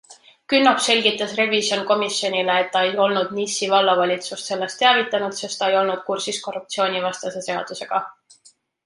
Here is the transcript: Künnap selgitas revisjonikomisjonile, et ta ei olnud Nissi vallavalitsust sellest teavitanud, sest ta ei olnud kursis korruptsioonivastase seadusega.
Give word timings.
Künnap 0.51 0.79
selgitas 0.83 1.33
revisjonikomisjonile, 1.39 2.55
et 2.63 2.71
ta 2.75 2.81
ei 2.87 2.95
olnud 3.03 3.29
Nissi 3.39 3.69
vallavalitsust 3.73 4.49
sellest 4.53 4.81
teavitanud, 4.85 5.37
sest 5.41 5.61
ta 5.61 5.69
ei 5.75 5.79
olnud 5.83 6.03
kursis 6.09 6.41
korruptsioonivastase 6.47 7.45
seadusega. 7.51 8.01